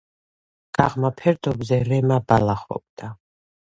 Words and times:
გაღმა 0.77 1.11
ფერდობზე 1.19 1.79
რემა 1.93 2.21
ბალახობდა. 2.33 3.13